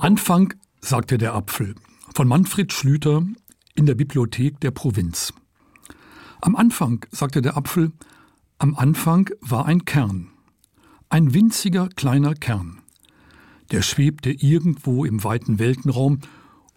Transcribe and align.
Anfang 0.00 0.54
sagte 0.80 1.18
der 1.18 1.34
Apfel 1.34 1.74
von 2.14 2.26
Manfred 2.26 2.72
Schlüter 2.72 3.22
in 3.74 3.84
der 3.84 3.94
Bibliothek 3.94 4.58
der 4.60 4.70
Provinz. 4.70 5.34
Am 6.40 6.56
Anfang 6.56 7.04
sagte 7.10 7.42
der 7.42 7.58
Apfel, 7.58 7.92
am 8.56 8.74
Anfang 8.76 9.28
war 9.42 9.66
ein 9.66 9.84
Kern, 9.84 10.30
ein 11.10 11.34
winziger 11.34 11.90
kleiner 11.90 12.34
Kern. 12.34 12.80
Der 13.72 13.82
schwebte 13.82 14.30
irgendwo 14.30 15.04
im 15.04 15.22
weiten 15.22 15.58
Weltenraum 15.58 16.20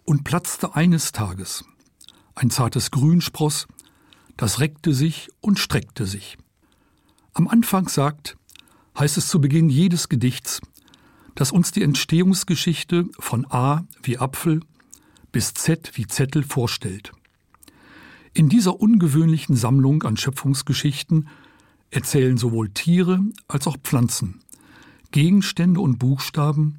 und 0.04 0.24
platzte 0.24 0.74
eines 0.74 1.12
Tages. 1.12 1.64
Ein 2.34 2.50
zartes 2.50 2.90
Grünspross, 2.90 3.66
das 4.36 4.60
reckte 4.60 4.92
sich 4.92 5.30
und 5.40 5.58
streckte 5.58 6.04
sich. 6.04 6.36
Am 7.32 7.48
Anfang 7.48 7.88
sagt, 7.88 8.36
heißt 8.98 9.16
es 9.16 9.28
zu 9.28 9.40
Beginn 9.40 9.70
jedes 9.70 10.10
Gedichts, 10.10 10.60
dass 11.34 11.52
uns 11.52 11.72
die 11.72 11.82
Entstehungsgeschichte 11.82 13.06
von 13.18 13.46
A 13.50 13.84
wie 14.02 14.18
Apfel 14.18 14.60
bis 15.32 15.54
Z 15.54 15.92
wie 15.94 16.06
Zettel 16.06 16.44
vorstellt. 16.44 17.12
In 18.32 18.48
dieser 18.48 18.80
ungewöhnlichen 18.80 19.56
Sammlung 19.56 20.02
an 20.04 20.16
Schöpfungsgeschichten 20.16 21.28
erzählen 21.90 22.36
sowohl 22.36 22.70
Tiere 22.70 23.20
als 23.48 23.66
auch 23.66 23.76
Pflanzen, 23.78 24.40
Gegenstände 25.10 25.80
und 25.80 25.98
Buchstaben 25.98 26.78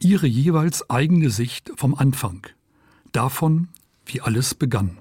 ihre 0.00 0.26
jeweils 0.26 0.88
eigene 0.90 1.30
Sicht 1.30 1.70
vom 1.76 1.94
Anfang, 1.94 2.46
davon, 3.12 3.68
wie 4.06 4.20
alles 4.20 4.54
begann. 4.54 4.98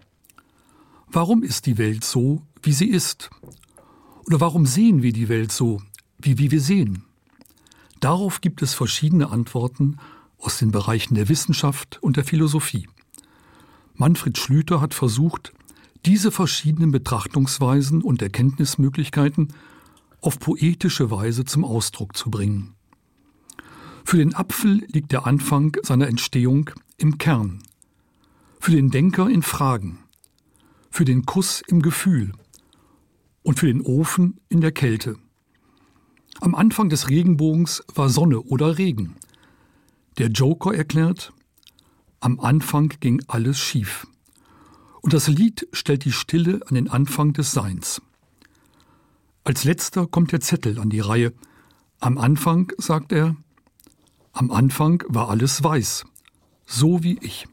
Warum 1.08 1.42
ist 1.42 1.66
die 1.66 1.78
Welt 1.78 2.04
so, 2.04 2.44
wie 2.62 2.74
sie 2.74 2.88
ist? 2.88 3.30
Oder 4.28 4.40
warum 4.40 4.66
sehen 4.68 5.02
wir 5.02 5.14
die 5.14 5.30
Welt 5.30 5.52
so, 5.52 5.82
wie, 6.20 6.38
wie 6.38 6.52
wir 6.52 6.62
sehen? 6.62 7.06
Darauf 8.00 8.42
gibt 8.42 8.62
es 8.62 8.74
verschiedene 8.74 9.30
Antworten 9.30 9.98
aus 10.38 10.58
den 10.58 10.72
Bereichen 10.72 11.16
der 11.16 11.30
Wissenschaft 11.30 12.02
und 12.02 12.18
der 12.18 12.24
Philosophie. 12.24 12.88
Manfred 13.96 14.38
Schlüter 14.38 14.80
hat 14.80 14.94
versucht, 14.94 15.54
diese 16.06 16.32
verschiedenen 16.32 16.92
Betrachtungsweisen 16.92 18.02
und 18.02 18.22
Erkenntnismöglichkeiten 18.22 19.54
auf 20.22 20.40
poetische 20.40 21.12
Weise 21.12 21.44
zum 21.44 21.66
Ausdruck 21.66 22.16
zu 22.16 22.30
bringen. 22.30 22.76
Für 24.06 24.18
den 24.18 24.34
Apfel 24.34 24.86
liegt 24.88 25.12
der 25.12 25.28
Anfang 25.28 25.76
seiner 25.84 26.08
Entstehung 26.08 26.72
im 26.98 27.18
Kern, 27.18 27.62
für 28.60 28.72
den 28.72 28.92
Denker 28.92 29.30
in 29.30 29.42
Fragen, 29.42 30.00
für 30.90 31.06
den 31.06 31.26
Kuss 31.26 31.62
im 31.68 31.82
Gefühl 31.82 32.32
und 33.44 33.60
für 33.60 33.68
den 33.68 33.82
Ofen 33.82 34.40
in 34.48 34.62
der 34.62 34.72
Kälte. 34.72 35.18
Am 36.42 36.56
Anfang 36.56 36.90
des 36.90 37.10
Regenbogens 37.10 37.84
war 37.94 38.10
Sonne 38.10 38.42
oder 38.42 38.78
Regen. 38.78 39.16
Der 40.18 40.28
Joker 40.28 40.74
erklärt, 40.74 41.34
am 42.22 42.40
Anfang 42.40 42.94
ging 43.00 43.22
alles 43.28 43.60
schief. 43.60 44.08
Und 45.02 45.14
das 45.14 45.28
Lied 45.28 45.68
stellt 45.72 46.06
die 46.06 46.12
Stille 46.12 46.60
an 46.68 46.76
den 46.76 46.90
Anfang 46.90 47.34
des 47.34 47.52
Seins. 47.52 48.02
Als 49.44 49.64
letzter 49.64 50.08
kommt 50.08 50.32
der 50.32 50.42
Zettel 50.42 50.80
an 50.80 50.90
die 50.90 51.00
Reihe. 51.00 51.34
Am 52.00 52.18
Anfang, 52.18 52.72
sagt 52.78 53.12
er, 53.12 53.36
am 54.34 54.52
Anfang 54.52 55.04
war 55.08 55.30
alles 55.30 55.64
weiß, 55.64 56.06
so 56.66 57.04
wie 57.04 57.18
ich. 57.22 57.48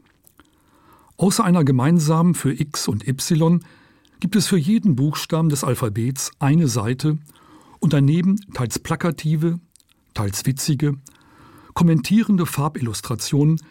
Außer 1.17 1.43
einer 1.43 1.63
gemeinsamen 1.63 2.35
für 2.35 2.53
X 2.53 2.87
und 2.87 3.07
Y 3.07 3.63
gibt 4.19 4.35
es 4.35 4.47
für 4.47 4.57
jeden 4.57 4.95
Buchstaben 4.95 5.49
des 5.49 5.63
Alphabets 5.63 6.31
eine 6.39 6.67
Seite 6.67 7.17
und 7.79 7.93
daneben 7.93 8.39
teils 8.53 8.79
plakative, 8.79 9.59
teils 10.13 10.45
witzige, 10.45 10.97
kommentierende 11.73 12.45
Farbillustrationen, 12.45 13.61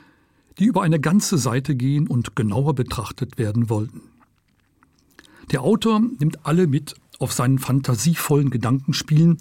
die 0.59 0.65
über 0.65 0.83
eine 0.83 1.01
ganze 1.01 1.39
Seite 1.39 1.75
gehen 1.75 2.07
und 2.07 2.37
genauer 2.37 2.75
betrachtet 2.75 3.39
werden 3.39 3.69
wollten. 3.69 4.03
Der 5.51 5.63
Autor 5.63 6.01
nimmt 6.01 6.47
alle 6.47 6.67
mit 6.67 6.95
auf 7.19 7.33
seinen 7.33 7.58
fantasievollen 7.58 8.51
Gedankenspielen, 8.51 9.39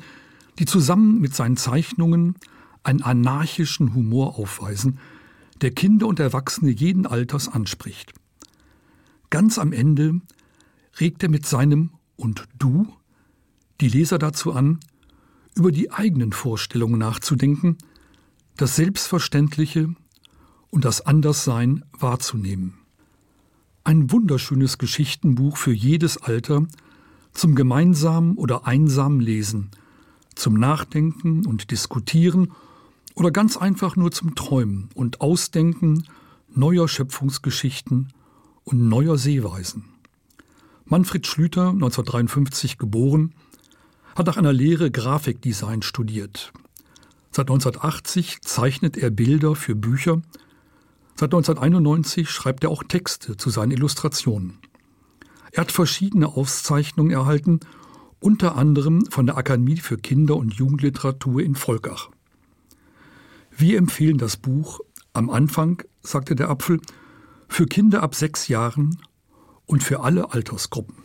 die 0.59 0.65
zusammen 0.65 1.19
mit 1.19 1.35
seinen 1.35 1.57
Zeichnungen 1.57 2.35
einen 2.83 3.01
anarchischen 3.01 3.93
Humor 3.93 4.37
aufweisen, 4.37 4.99
der 5.61 5.71
Kinder 5.71 6.07
und 6.07 6.19
Erwachsene 6.19 6.71
jeden 6.71 7.05
Alters 7.05 7.47
anspricht. 7.47 8.13
Ganz 9.29 9.57
am 9.57 9.73
Ende 9.73 10.21
regt 10.99 11.23
er 11.23 11.29
mit 11.29 11.45
seinem 11.45 11.91
und 12.15 12.47
du 12.57 12.87
die 13.81 13.89
Leser 13.89 14.17
dazu 14.17 14.53
an, 14.53 14.79
über 15.55 15.71
die 15.71 15.91
eigenen 15.91 16.31
Vorstellungen 16.31 16.99
nachzudenken, 16.99 17.77
das 18.57 18.75
Selbstverständliche 18.75 19.93
und 20.69 20.85
das 20.85 21.01
Anderssein 21.01 21.83
wahrzunehmen. 21.97 22.75
Ein 23.83 24.11
wunderschönes 24.11 24.77
Geschichtenbuch 24.77 25.57
für 25.57 25.73
jedes 25.73 26.17
Alter 26.17 26.65
zum 27.33 27.55
gemeinsamen 27.55 28.35
oder 28.35 28.65
einsamen 28.65 29.19
Lesen, 29.19 29.71
zum 30.35 30.55
Nachdenken 30.55 31.45
und 31.45 31.71
Diskutieren 31.71 32.51
oder 33.13 33.31
ganz 33.31 33.57
einfach 33.57 33.95
nur 33.95 34.11
zum 34.11 34.35
Träumen 34.35 34.89
und 34.95 35.21
Ausdenken 35.21 36.05
neuer 36.53 36.87
Schöpfungsgeschichten 36.87 38.13
und 38.63 38.89
neuer 38.89 39.17
Sehweisen. 39.17 39.85
Manfred 40.85 41.25
Schlüter, 41.25 41.69
1953 41.69 42.77
geboren, 42.77 43.33
hat 44.15 44.27
nach 44.27 44.37
einer 44.37 44.53
Lehre 44.53 44.89
Grafikdesign 44.89 45.81
studiert. 45.81 46.53
Seit 47.31 47.49
1980 47.49 48.41
zeichnet 48.41 48.95
er 48.95 49.09
Bilder 49.09 49.55
für 49.55 49.75
Bücher. 49.75 50.21
Seit 51.15 51.33
1991 51.33 52.29
schreibt 52.29 52.63
er 52.63 52.69
auch 52.69 52.83
Texte 52.83 53.35
zu 53.35 53.49
seinen 53.49 53.71
Illustrationen. 53.71 54.59
Er 55.51 55.61
hat 55.61 55.71
verschiedene 55.71 56.29
Auszeichnungen 56.29 57.11
erhalten, 57.11 57.59
unter 58.19 58.55
anderem 58.55 59.05
von 59.09 59.25
der 59.25 59.37
Akademie 59.37 59.77
für 59.77 59.97
Kinder- 59.97 60.37
und 60.37 60.53
Jugendliteratur 60.53 61.41
in 61.41 61.55
Volkach. 61.55 62.09
Wir 63.55 63.77
empfehlen 63.77 64.17
das 64.17 64.37
Buch 64.37 64.79
am 65.13 65.29
Anfang, 65.29 65.83
sagte 66.01 66.35
der 66.35 66.49
Apfel, 66.49 66.81
für 67.47 67.65
Kinder 67.65 68.01
ab 68.01 68.15
sechs 68.15 68.47
Jahren 68.47 68.97
und 69.65 69.83
für 69.83 70.01
alle 70.01 70.33
Altersgruppen. 70.33 71.04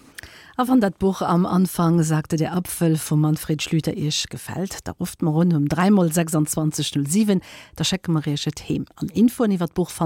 A 0.61 0.67
van 0.67 0.81
dat 0.81 0.99
Buch 0.99 1.23
am 1.23 1.47
Anfang 1.47 2.03
sagte 2.03 2.37
der 2.37 2.53
Apfel 2.53 2.99
vom 2.99 3.23
Manfred 3.23 3.63
Schlüter 3.63 3.97
Ich 3.97 4.29
gefällt, 4.29 4.87
da 4.87 4.93
ruft 4.93 5.23
man 5.23 5.33
rund 5.33 5.55
um 5.55 5.67
3 5.67 5.89
2607 6.11 7.41
der 7.79 7.85
Scheckemarischet 7.85 8.69
hem 8.69 8.85
an 8.97 9.09
Info 9.09 9.45
iwwer 9.45 9.69
Buch 9.73 9.89